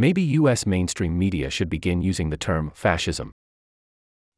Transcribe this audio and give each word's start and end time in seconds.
Maybe 0.00 0.22
U.S. 0.22 0.64
mainstream 0.64 1.18
media 1.18 1.50
should 1.50 1.68
begin 1.68 2.02
using 2.02 2.30
the 2.30 2.36
term 2.36 2.70
fascism. 2.72 3.32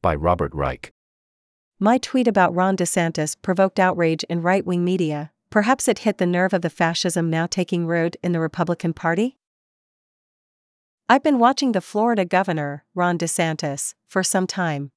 By 0.01 0.15
Robert 0.15 0.55
Reich. 0.55 0.91
My 1.79 1.99
tweet 1.99 2.27
about 2.27 2.55
Ron 2.55 2.75
DeSantis 2.75 3.35
provoked 3.39 3.79
outrage 3.79 4.23
in 4.23 4.41
right 4.41 4.65
wing 4.65 4.83
media. 4.83 5.31
Perhaps 5.51 5.87
it 5.87 5.99
hit 5.99 6.17
the 6.17 6.25
nerve 6.25 6.53
of 6.53 6.63
the 6.63 6.71
fascism 6.71 7.29
now 7.29 7.45
taking 7.45 7.85
root 7.85 8.15
in 8.23 8.31
the 8.31 8.39
Republican 8.39 8.93
Party? 8.93 9.37
I've 11.07 11.21
been 11.21 11.37
watching 11.37 11.73
the 11.73 11.81
Florida 11.81 12.25
governor, 12.25 12.83
Ron 12.95 13.19
DeSantis, 13.19 13.93
for 14.07 14.23
some 14.23 14.47
time. 14.47 14.89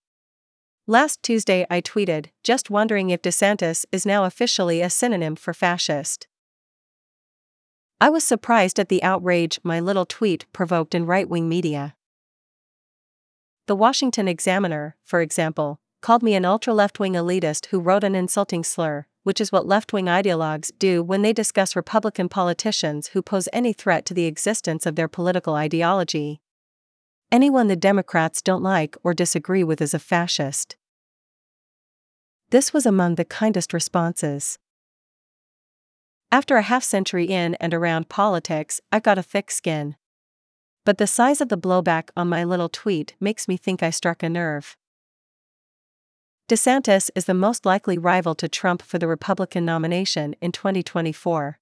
Last 0.87 1.23
Tuesday 1.23 1.67
I 1.69 1.83
tweeted, 1.83 2.29
just 2.43 2.71
wondering 2.71 3.11
if 3.11 3.21
DeSantis 3.21 3.85
is 3.93 4.07
now 4.07 4.25
officially 4.25 4.81
a 4.81 4.89
synonym 4.89 5.37
for 5.37 5.53
fascist. 5.53 6.27
I 8.05 8.11
was 8.11 8.23
surprised 8.23 8.79
at 8.79 8.91
the 8.91 9.03
outrage 9.03 9.59
my 9.63 9.81
little 9.81 10.05
tweet 10.05 10.45
provoked 10.53 10.95
in 10.95 11.07
right 11.07 11.27
wing 11.27 11.49
media. 11.49 11.97
The 13.67 13.75
Washington 13.75 14.29
Examiner, 14.29 14.95
for 15.07 15.23
example, 15.23 15.81
called 16.03 16.23
me 16.23 16.35
an 16.35 16.45
ultra 16.45 16.75
left 16.75 17.01
wing 17.01 17.15
elitist 17.15 17.69
who 17.69 17.81
wrote 17.81 18.05
an 18.05 18.15
insulting 18.15 18.63
slur, 18.63 19.07
which 19.23 19.41
is 19.41 19.51
what 19.51 19.67
left 19.67 19.95
wing 19.95 20.05
ideologues 20.05 20.71
do 20.79 21.03
when 21.03 21.23
they 21.23 21.33
discuss 21.33 21.75
Republican 21.75 22.29
politicians 22.29 23.07
who 23.15 23.23
pose 23.23 23.49
any 23.55 23.73
threat 23.73 24.05
to 24.05 24.13
the 24.13 24.27
existence 24.27 24.85
of 24.85 24.97
their 24.97 25.09
political 25.09 25.55
ideology. 25.55 26.43
Anyone 27.33 27.69
the 27.69 27.75
Democrats 27.75 28.43
don't 28.43 28.63
like 28.63 28.99
or 29.03 29.15
disagree 29.15 29.65
with 29.65 29.81
is 29.81 29.95
a 29.95 29.99
fascist. 29.99 30.77
This 32.51 32.71
was 32.71 32.85
among 32.85 33.15
the 33.15 33.25
kindest 33.25 33.73
responses. 33.73 34.59
After 36.33 36.57
a 36.57 36.63
half 36.63 36.83
century 36.83 37.27
in 37.27 37.55
and 37.57 37.73
around 37.73 38.09
politics, 38.09 38.81
I've 38.91 39.03
got 39.03 39.19
a 39.19 39.23
thick 39.23 39.51
skin. 39.51 39.97
But 40.85 40.99
the 40.99 41.07
size 41.07 41.41
of 41.41 41.49
the 41.49 41.59
blowback 41.59 42.11
on 42.17 42.29
my 42.29 42.45
little 42.45 42.69
tweet 42.69 43.15
makes 43.21 43.49
me 43.49 43.57
think 43.57 43.83
I 43.83 43.91
struck 43.91 44.23
a 44.23 44.29
nerve. 44.29 44.77
DeSantis 46.49 47.09
is 47.15 47.25
the 47.25 47.33
most 47.33 47.65
likely 47.65 47.97
rival 47.97 48.35
to 48.35 48.49
Trump 48.49 48.83
for 48.83 48.99
the 48.99 49.09
Republican 49.09 49.65
nomination 49.65 50.35
in 50.43 50.53
2024. 50.53 51.59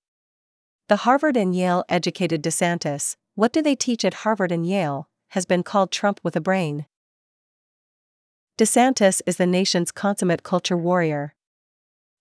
The 0.88 0.96
Harvard 0.96 1.36
and 1.36 1.54
Yale 1.54 1.84
educated 1.88 2.42
DeSantis, 2.42 3.16
what 3.36 3.52
do 3.52 3.62
they 3.62 3.76
teach 3.76 4.04
at 4.04 4.14
Harvard 4.24 4.50
and 4.50 4.66
Yale, 4.66 5.08
has 5.28 5.46
been 5.46 5.62
called 5.62 5.92
Trump 5.92 6.20
with 6.24 6.34
a 6.34 6.40
brain. 6.40 6.86
DeSantis 8.58 9.22
is 9.24 9.36
the 9.36 9.46
nation's 9.46 9.92
consummate 9.92 10.42
culture 10.42 10.76
warrior. 10.76 11.34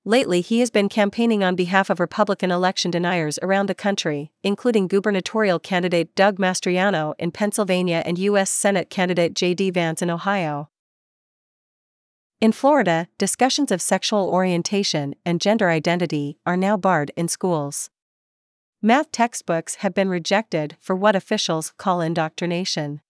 Lately, 0.03 0.41
he 0.41 0.61
has 0.61 0.71
been 0.71 0.89
campaigning 0.89 1.43
on 1.43 1.55
behalf 1.55 1.91
of 1.91 1.99
Republican 1.99 2.49
election 2.49 2.89
deniers 2.89 3.37
around 3.43 3.67
the 3.67 3.75
country, 3.75 4.31
including 4.41 4.87
gubernatorial 4.87 5.59
candidate 5.59 6.15
Doug 6.15 6.39
Mastriano 6.39 7.13
in 7.19 7.31
Pennsylvania 7.31 8.01
and 8.03 8.17
U.S. 8.17 8.49
Senate 8.49 8.89
candidate 8.89 9.35
J.D. 9.35 9.69
Vance 9.69 10.01
in 10.01 10.09
Ohio. 10.09 10.69
In 12.39 12.51
Florida, 12.51 13.07
discussions 13.19 13.71
of 13.71 13.79
sexual 13.79 14.27
orientation 14.27 15.13
and 15.23 15.39
gender 15.39 15.69
identity 15.69 16.39
are 16.47 16.57
now 16.57 16.75
barred 16.77 17.11
in 17.15 17.27
schools. 17.27 17.91
Math 18.81 19.11
textbooks 19.11 19.75
have 19.75 19.93
been 19.93 20.09
rejected 20.09 20.75
for 20.81 20.95
what 20.95 21.15
officials 21.15 21.73
call 21.77 22.01
indoctrination. 22.01 23.01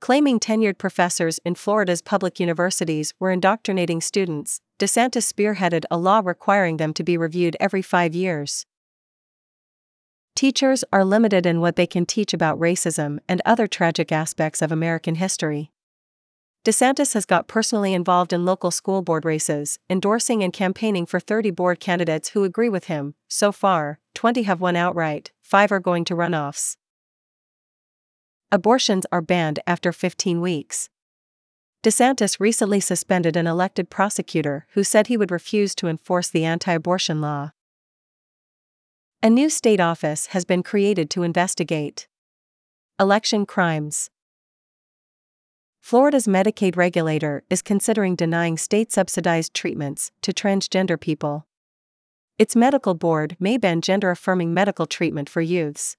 Claiming 0.00 0.40
tenured 0.40 0.78
professors 0.78 1.38
in 1.44 1.54
Florida's 1.54 2.00
public 2.00 2.40
universities 2.40 3.12
were 3.20 3.30
indoctrinating 3.30 4.00
students, 4.00 4.62
DeSantis 4.78 5.30
spearheaded 5.30 5.84
a 5.90 5.98
law 5.98 6.22
requiring 6.24 6.78
them 6.78 6.94
to 6.94 7.04
be 7.04 7.18
reviewed 7.18 7.54
every 7.60 7.82
five 7.82 8.14
years. 8.14 8.64
Teachers 10.34 10.84
are 10.90 11.04
limited 11.04 11.44
in 11.44 11.60
what 11.60 11.76
they 11.76 11.86
can 11.86 12.06
teach 12.06 12.32
about 12.32 12.58
racism 12.58 13.18
and 13.28 13.42
other 13.44 13.66
tragic 13.66 14.10
aspects 14.10 14.62
of 14.62 14.72
American 14.72 15.16
history. 15.16 15.70
DeSantis 16.64 17.12
has 17.12 17.26
got 17.26 17.46
personally 17.46 17.92
involved 17.92 18.32
in 18.32 18.46
local 18.46 18.70
school 18.70 19.02
board 19.02 19.26
races, 19.26 19.78
endorsing 19.90 20.42
and 20.42 20.52
campaigning 20.52 21.04
for 21.04 21.20
30 21.20 21.50
board 21.50 21.78
candidates 21.78 22.30
who 22.30 22.44
agree 22.44 22.70
with 22.70 22.84
him. 22.84 23.14
So 23.28 23.52
far, 23.52 23.98
20 24.14 24.44
have 24.44 24.62
won 24.62 24.76
outright, 24.76 25.32
5 25.42 25.72
are 25.72 25.80
going 25.80 26.06
to 26.06 26.14
runoffs. 26.14 26.76
Abortions 28.52 29.06
are 29.12 29.22
banned 29.22 29.60
after 29.64 29.92
15 29.92 30.40
weeks. 30.40 30.88
DeSantis 31.84 32.40
recently 32.40 32.80
suspended 32.80 33.36
an 33.36 33.46
elected 33.46 33.88
prosecutor 33.88 34.66
who 34.72 34.82
said 34.82 35.06
he 35.06 35.16
would 35.16 35.30
refuse 35.30 35.74
to 35.76 35.86
enforce 35.86 36.28
the 36.28 36.44
anti 36.44 36.72
abortion 36.72 37.20
law. 37.20 37.52
A 39.22 39.30
new 39.30 39.48
state 39.48 39.80
office 39.80 40.26
has 40.28 40.44
been 40.44 40.62
created 40.62 41.10
to 41.10 41.22
investigate 41.22 42.08
election 42.98 43.46
crimes. 43.46 44.10
Florida's 45.80 46.26
Medicaid 46.26 46.76
regulator 46.76 47.44
is 47.48 47.62
considering 47.62 48.14
denying 48.16 48.58
state 48.58 48.92
subsidized 48.92 49.54
treatments 49.54 50.10
to 50.22 50.32
transgender 50.32 51.00
people. 51.00 51.46
Its 52.36 52.56
medical 52.56 52.94
board 52.94 53.36
may 53.38 53.56
ban 53.56 53.80
gender 53.80 54.10
affirming 54.10 54.52
medical 54.52 54.86
treatment 54.86 55.28
for 55.28 55.40
youths. 55.40 55.96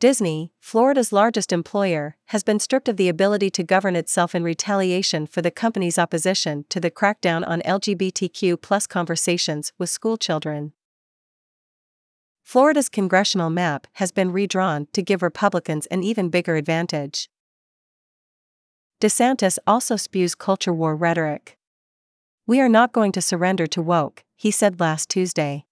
Disney, 0.00 0.50
Florida's 0.58 1.12
largest 1.12 1.52
employer, 1.52 2.16
has 2.28 2.42
been 2.42 2.58
stripped 2.58 2.88
of 2.88 2.96
the 2.96 3.10
ability 3.10 3.50
to 3.50 3.62
govern 3.62 3.94
itself 3.94 4.34
in 4.34 4.42
retaliation 4.42 5.26
for 5.26 5.42
the 5.42 5.50
company's 5.50 5.98
opposition 5.98 6.64
to 6.70 6.80
the 6.80 6.90
crackdown 6.90 7.46
on 7.46 7.60
LGBTQ 7.66 8.88
conversations 8.88 9.74
with 9.78 9.90
schoolchildren. 9.90 10.72
Florida's 12.42 12.88
congressional 12.88 13.50
map 13.50 13.86
has 13.94 14.10
been 14.10 14.32
redrawn 14.32 14.88
to 14.94 15.02
give 15.02 15.20
Republicans 15.20 15.84
an 15.88 16.02
even 16.02 16.30
bigger 16.30 16.56
advantage. 16.56 17.28
DeSantis 19.02 19.58
also 19.66 19.96
spews 19.96 20.34
culture 20.34 20.72
war 20.72 20.96
rhetoric. 20.96 21.58
We 22.46 22.58
are 22.62 22.70
not 22.70 22.92
going 22.92 23.12
to 23.12 23.20
surrender 23.20 23.66
to 23.66 23.82
woke, 23.82 24.24
he 24.34 24.50
said 24.50 24.80
last 24.80 25.10
Tuesday. 25.10 25.66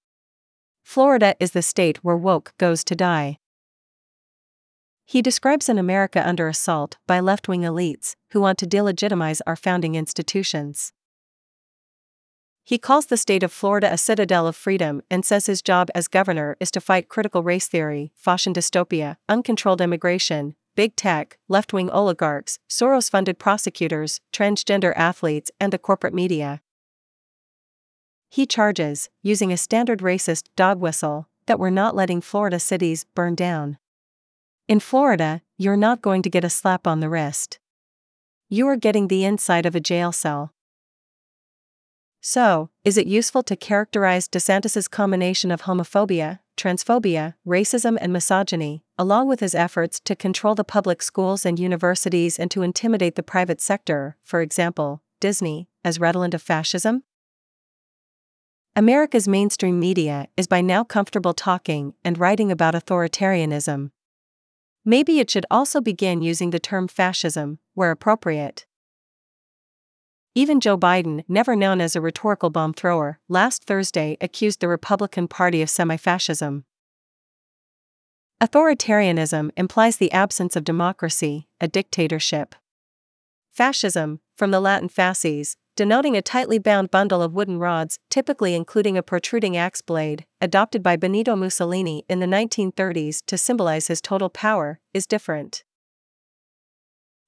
Florida 0.83 1.35
is 1.41 1.53
the 1.53 1.63
state 1.63 2.05
where 2.05 2.17
woke 2.17 2.53
goes 2.59 2.85
to 2.85 2.95
die. 2.95 3.39
He 5.11 5.23
describes 5.23 5.71
an 5.71 5.79
America 5.79 6.23
under 6.29 6.49
assault 6.49 6.99
by 7.07 7.19
left 7.19 7.49
wing 7.49 7.63
elites 7.63 8.15
who 8.33 8.43
want 8.43 8.59
to 8.59 8.67
delegitimize 8.67 9.41
our 9.47 9.57
founding 9.57 9.95
institutions. 9.95 10.93
He 12.63 12.77
calls 12.77 13.07
the 13.07 13.17
state 13.17 13.43
of 13.43 13.51
Florida 13.51 13.91
a 13.91 13.97
citadel 13.97 14.47
of 14.47 14.55
freedom 14.55 15.01
and 15.11 15.25
says 15.25 15.47
his 15.47 15.63
job 15.63 15.89
as 15.95 16.09
governor 16.09 16.59
is 16.61 16.71
to 16.73 16.81
fight 16.83 17.09
critical 17.09 17.43
race 17.43 17.69
theory, 17.69 18.13
Faucian 18.23 18.53
dystopia, 18.53 19.17
uncontrolled 19.31 19.81
immigration, 19.81 20.55
big 20.77 20.95
tech, 20.95 21.39
left 21.49 21.73
wing 21.73 21.89
oligarchs, 21.89 22.59
Soros 22.69 23.11
funded 23.11 23.39
prosecutors, 23.39 24.21
transgender 24.31 24.93
athletes, 24.95 25.51
and 25.59 25.73
the 25.73 25.79
corporate 25.79 26.13
media. 26.13 26.61
He 28.29 28.45
charges, 28.45 29.09
using 29.23 29.55
a 29.55 29.57
standard 29.57 30.01
racist 30.01 30.49
dog 30.55 30.81
whistle, 30.81 31.31
that 31.47 31.59
we're 31.59 31.71
not 31.71 31.97
letting 31.97 32.21
Florida 32.21 32.61
cities 32.61 33.07
burn 33.15 33.35
down. 33.35 33.79
In 34.69 34.81
Florida, 34.81 35.41
you're 35.57 35.79
not 35.79 36.03
going 36.03 36.21
to 36.21 36.29
get 36.29 36.45
a 36.45 36.51
slap 36.51 36.87
on 36.87 37.01
the 37.01 37.09
wrist. 37.09 37.59
You 38.51 38.69
are 38.69 38.77
getting 38.77 39.09
the 39.09 39.25
inside 39.25 39.65
of 39.65 39.75
a 39.75 39.81
jail 39.81 40.13
cell. 40.13 40.53
So, 42.21 42.69
is 42.85 42.99
it 42.99 43.07
useful 43.07 43.43
to 43.45 43.57
characterize 43.57 44.29
DeSantis's 44.29 44.87
combination 44.87 45.51
of 45.51 45.63
homophobia, 45.63 46.41
transphobia, 46.59 47.33
racism, 47.47 47.97
and 47.99 48.13
misogyny, 48.13 48.85
along 48.99 49.27
with 49.27 49.41
his 49.41 49.55
efforts 49.55 50.01
to 50.01 50.15
control 50.15 50.55
the 50.55 50.65
public 50.65 51.01
schools 51.01 51.47
and 51.47 51.59
universities 51.59 52.39
and 52.39 52.51
to 52.51 52.61
intimidate 52.61 53.15
the 53.15 53.23
private 53.23 53.63
sector, 53.63 54.19
for 54.23 54.43
example, 54.43 55.01
Disney, 55.19 55.71
as 55.83 55.99
redolent 55.99 56.35
of 56.35 56.43
fascism? 56.43 57.05
America's 58.77 59.27
mainstream 59.27 59.81
media 59.81 60.29
is 60.37 60.47
by 60.47 60.61
now 60.61 60.85
comfortable 60.85 61.33
talking 61.33 61.95
and 62.05 62.19
writing 62.19 62.53
about 62.53 62.75
authoritarianism. 62.75 63.93
Maybe 64.89 65.21
it 65.21 65.31
should 65.31 65.45
also 65.51 65.83
begin 65.83 66.23
using 66.23 66.49
the 66.49 66.59
term 66.59 66.89
fascism, 66.89 67.59
where 67.75 67.91
appropriate. 67.91 68.65
Even 70.35 70.61
Joe 70.61 70.79
Biden, 70.79 71.25
never 71.29 71.55
known 71.55 71.83
as 71.83 71.95
a 71.95 72.01
rhetorical 72.01 72.49
bomb 72.49 72.73
thrower, 72.73 73.21
last 73.29 73.65
Thursday 73.65 74.17
accused 74.23 74.63
the 74.63 74.67
Republican 74.67 75.29
Party 75.29 75.61
of 75.61 75.69
semi 75.69 75.99
fascism. 75.99 76.65
Authoritarianism 78.41 79.51
implies 79.59 79.99
the 79.99 80.11
absence 80.11 80.57
of 80.57 80.65
democracy, 80.65 81.49
a 81.61 81.69
dictatorship. 81.69 82.55
Fascism, 83.53 84.21
from 84.39 84.53
the 84.53 84.61
Latin 84.61 84.89
fasces, 84.89 85.59
denoting 85.79 86.17
a 86.17 86.21
tightly 86.21 86.59
bound 86.59 86.91
bundle 86.91 87.23
of 87.23 87.33
wooden 87.33 87.57
rods, 87.57 88.01
typically 88.11 88.53
including 88.53 88.99
a 88.99 89.03
protruding 89.03 89.57
axe 89.57 89.81
blade, 89.81 90.27
adopted 90.41 90.83
by 90.83 90.97
Benito 90.97 91.37
Mussolini 91.37 92.05
in 92.09 92.19
the 92.19 92.27
1930s 92.27 93.23
to 93.27 93.39
symbolize 93.39 93.87
his 93.87 94.01
total 94.01 94.29
power, 94.29 94.81
is 94.93 95.07
different. 95.07 95.63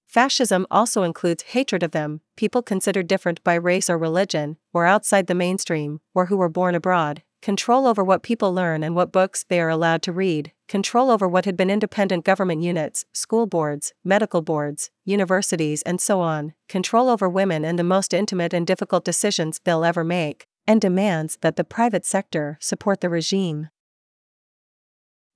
Fascism 0.08 0.67
also 0.69 1.05
includes 1.05 1.44
hatred 1.44 1.85
of 1.85 1.93
them, 1.93 2.23
people 2.37 2.61
considered 2.61 3.06
different 3.06 3.41
by 3.44 3.55
race 3.55 3.88
or 3.88 3.97
religion, 3.97 4.56
or 4.73 4.85
outside 4.85 5.29
the 5.29 5.35
mainstream, 5.37 6.00
or 6.12 6.26
who 6.26 6.37
were 6.37 6.49
born 6.49 6.75
abroad, 6.75 7.23
control 7.43 7.87
over 7.87 8.05
what 8.05 8.23
people 8.23 8.53
learn 8.53 8.83
and 8.83 8.95
what 8.95 9.13
books 9.13 9.45
they 9.49 9.61
are 9.61 9.69
allowed 9.69 10.03
to 10.03 10.13
read, 10.13 10.53
control 10.69 11.11
over 11.11 11.27
what 11.27 11.45
had 11.45 11.57
been 11.57 11.71
independent 11.71 12.25
government 12.25 12.63
units, 12.63 13.05
school 13.13 13.47
boards, 13.47 13.93
medical 14.05 14.43
boards, 14.43 14.91
universities, 15.05 15.83
and 15.83 16.01
so 16.01 16.21
on, 16.21 16.53
control 16.69 17.09
over 17.09 17.29
women 17.29 17.65
and 17.65 17.79
the 17.79 17.85
most 17.85 18.13
intimate 18.13 18.53
and 18.53 18.67
difficult 18.67 19.05
decisions 19.05 19.61
they'll 19.65 19.85
ever 19.85 20.05
make, 20.05 20.47
and 20.67 20.81
demands 20.81 21.39
that 21.41 21.57
the 21.57 21.65
private 21.65 22.05
sector 22.05 22.59
support 22.61 23.01
the 23.01 23.09
regime. 23.09 23.69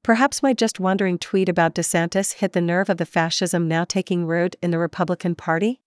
Perhaps 0.03 0.43
my 0.43 0.53
just 0.53 0.79
wondering 0.79 1.17
tweet 1.19 1.49
about 1.49 1.75
DeSantis 1.75 2.35
hit 2.35 2.53
the 2.53 2.61
nerve 2.61 2.91
of 2.91 2.99
the 2.99 3.07
fascism 3.07 3.67
now 3.67 3.85
taking 3.85 4.27
root 4.27 4.55
in 4.61 4.71
the 4.71 4.79
Republican 4.79 5.35
Party? 5.35 5.81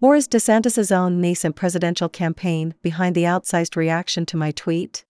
Or 0.00 0.14
is 0.14 0.28
DeSantis' 0.28 0.94
own 0.94 1.20
nascent 1.22 1.56
presidential 1.56 2.10
campaign 2.10 2.74
behind 2.82 3.14
the 3.14 3.22
outsized 3.24 3.76
reaction 3.76 4.26
to 4.26 4.36
my 4.36 4.50
tweet? 4.50 5.04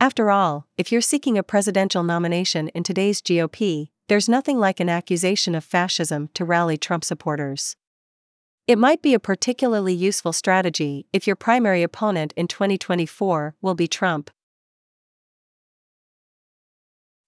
After 0.00 0.30
all, 0.30 0.66
if 0.78 0.90
you're 0.90 1.02
seeking 1.02 1.36
a 1.36 1.42
presidential 1.42 2.02
nomination 2.02 2.68
in 2.68 2.82
today's 2.82 3.20
GOP, 3.20 3.90
there's 4.08 4.28
nothing 4.28 4.58
like 4.58 4.80
an 4.80 4.88
accusation 4.88 5.54
of 5.54 5.62
fascism 5.62 6.30
to 6.32 6.46
rally 6.46 6.78
Trump 6.78 7.04
supporters. 7.04 7.76
It 8.66 8.78
might 8.78 9.02
be 9.02 9.12
a 9.12 9.20
particularly 9.20 9.92
useful 9.92 10.32
strategy 10.32 11.06
if 11.12 11.26
your 11.26 11.36
primary 11.36 11.82
opponent 11.82 12.32
in 12.36 12.48
2024 12.48 13.54
will 13.60 13.74
be 13.74 13.86
Trump. 13.86 14.30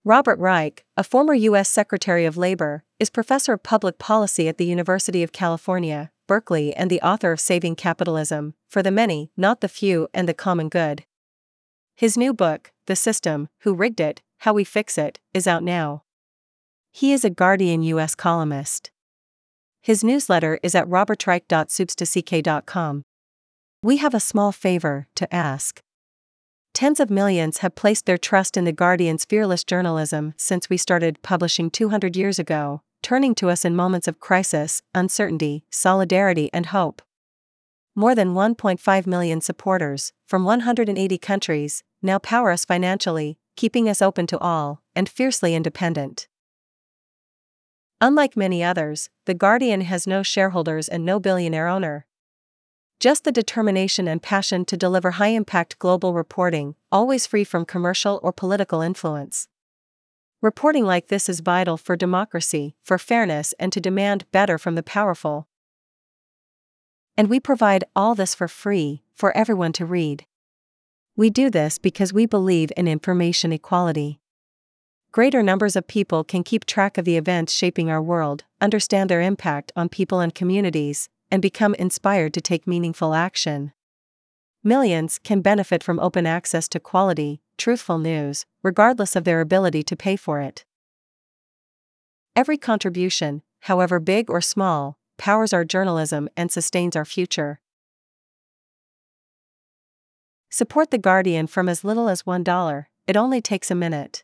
Robert 0.05 0.41
Reich, 0.41 0.85
a 0.97 1.05
former 1.05 1.33
U.S. 1.33 1.69
Secretary 1.69 2.25
of 2.25 2.37
Labor, 2.37 2.83
is 2.99 3.09
professor 3.09 3.53
of 3.53 3.63
public 3.63 3.99
policy 3.99 4.49
at 4.49 4.59
the 4.59 4.67
University 4.67 5.23
of 5.23 5.31
California, 5.31 6.11
Berkeley, 6.27 6.75
and 6.75 6.91
the 6.91 7.01
author 7.03 7.31
of 7.31 7.39
Saving 7.39 7.77
Capitalism 7.77 8.55
For 8.69 8.83
the 8.83 8.91
Many, 8.91 9.31
Not 9.37 9.61
the 9.61 9.69
Few, 9.69 10.09
and 10.13 10.29
the 10.29 10.35
Common 10.35 10.69
Good. 10.69 11.05
His 11.95 12.17
new 12.17 12.35
book, 12.35 12.73
The 12.87 12.97
System 12.97 13.49
Who 13.61 13.75
Rigged 13.75 14.01
It, 14.01 14.23
How 14.39 14.53
We 14.53 14.65
Fix 14.65 14.99
It, 14.99 15.21
is 15.33 15.47
out 15.47 15.63
now. 15.63 16.03
He 16.91 17.13
is 17.13 17.25
a 17.25 17.31
Guardian 17.31 17.85
U.S. 17.85 18.17
columnist. 18.17 18.91
His 19.81 20.03
newsletter 20.03 20.59
is 20.65 20.75
at 20.75 20.89
robertreich.substack.com. 20.89 23.03
We 23.85 23.99
have 23.99 24.15
a 24.15 24.21
small 24.21 24.51
favor 24.51 25.07
to 25.15 25.33
ask. 25.33 25.81
Tens 26.75 27.01
of 27.01 27.11
millions 27.11 27.59
have 27.59 27.75
placed 27.75 28.07
their 28.07 28.17
trust 28.17 28.57
in 28.57 28.65
The 28.65 28.73
Guardian's 28.73 29.27
fearless 29.27 29.63
journalism 29.63 30.33
since 30.39 30.71
we 30.71 30.79
started 30.79 31.21
publishing 31.23 31.71
200 31.71 32.17
years 32.17 32.39
ago, 32.39 32.81
turning 33.03 33.35
to 33.37 33.51
us 33.51 33.65
in 33.65 33.77
moments 33.77 34.09
of 34.09 34.21
crisis, 34.21 34.81
uncertainty, 34.95 35.65
solidarity, 35.71 36.49
and 36.53 36.67
hope. 36.67 37.03
More 37.95 38.15
than 38.15 38.33
1.5 38.33 39.07
million 39.07 39.43
supporters, 39.43 40.15
from 40.27 40.45
180 40.45 41.19
countries, 41.19 41.85
now 42.01 42.19
power 42.19 42.51
us 42.51 42.65
financially, 42.65 43.37
keeping 43.55 43.87
us 43.87 44.01
open 44.01 44.27
to 44.29 44.39
all, 44.39 44.81
and 44.97 45.11
fiercely 45.11 45.55
independent. 45.55 46.27
Unlike 48.01 48.35
many 48.35 48.65
others, 48.65 49.11
The 49.27 49.35
Guardian 49.35 49.83
has 49.83 50.07
no 50.07 50.23
shareholders 50.23 50.89
and 50.89 51.05
no 51.05 51.21
billionaire 51.21 51.69
owner. 51.69 52.07
Just 53.03 53.25
the 53.25 53.33
determination 53.33 54.07
and 54.07 54.23
passion 54.23 54.65
to 54.67 54.77
deliver 54.77 55.11
high 55.11 55.35
impact 55.35 55.81
global 55.81 56.15
reporting, 56.15 56.77
always 56.93 57.27
free 57.27 57.43
from 57.43 57.65
commercial 57.65 58.21
or 58.23 58.33
political 58.33 58.81
influence. 58.81 59.49
Reporting 60.41 60.85
like 60.85 61.09
this 61.09 61.29
is 61.29 61.41
vital 61.41 61.77
for 61.77 61.97
democracy, 61.97 62.77
for 62.81 62.99
fairness, 62.99 63.55
and 63.59 63.73
to 63.73 63.81
demand 63.81 64.31
better 64.31 64.57
from 64.57 64.77
the 64.77 64.85
powerful. 64.85 65.49
And 67.17 67.29
we 67.29 67.41
provide 67.41 67.83
all 67.97 68.15
this 68.15 68.37
for 68.37 68.47
free, 68.47 69.03
for 69.13 69.37
everyone 69.37 69.73
to 69.73 69.85
read. 69.85 70.25
We 71.17 71.29
do 71.29 71.51
this 71.51 71.79
because 71.79 72.13
we 72.13 72.25
believe 72.25 72.71
in 72.77 72.87
information 72.87 73.53
equality. 73.53 74.21
Greater 75.11 75.43
numbers 75.43 75.75
of 75.75 75.89
people 75.89 76.23
can 76.23 76.45
keep 76.45 76.67
track 76.67 76.97
of 76.97 77.05
the 77.05 77.17
events 77.17 77.53
shaping 77.53 77.91
our 77.91 78.01
world, 78.01 78.45
understand 78.61 79.11
their 79.11 79.21
impact 79.21 79.73
on 79.75 79.89
people 79.89 80.21
and 80.21 80.33
communities, 80.33 81.09
and 81.33 81.41
become 81.41 81.75
inspired 81.77 82.35
to 82.35 82.43
take 82.43 82.67
meaningful 82.67 83.15
action. 83.15 83.73
Millions 84.63 85.19
can 85.19 85.41
benefit 85.41 85.83
from 85.83 85.99
open 85.99 86.27
access 86.27 86.69
to 86.69 86.79
quality, 86.79 87.41
truthful 87.57 87.99
news, 87.99 88.45
regardless 88.63 89.17
of 89.17 89.25
their 89.25 89.41
ability 89.41 89.83
to 89.83 89.97
pay 89.97 90.15
for 90.15 90.41
it. 90.41 90.67
Every 92.37 92.59
contribution, 92.59 93.43
however 93.61 93.99
big 93.99 94.31
or 94.31 94.43
small, 94.43 94.99
powers 95.17 95.55
our 95.55 95.65
journalism 95.65 96.29
and 96.37 96.53
sustains 96.53 96.95
our 96.95 97.07
future. 97.07 97.61
Support 100.51 100.91
The 100.91 100.99
Guardian 100.99 101.47
from 101.47 101.67
as 101.67 101.83
little 101.83 102.11
as 102.11 102.25
$1, 102.25 102.85
it 103.07 103.17
only 103.17 103.41
takes 103.41 103.71
a 103.71 103.75
minute. 103.75 104.23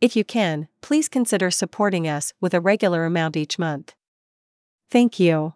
If 0.00 0.16
you 0.16 0.24
can, 0.24 0.66
please 0.80 1.08
consider 1.08 1.52
supporting 1.52 2.08
us 2.08 2.32
with 2.40 2.54
a 2.54 2.60
regular 2.60 3.04
amount 3.04 3.36
each 3.36 3.56
month. 3.56 3.94
Thank 4.90 5.20
you. 5.20 5.54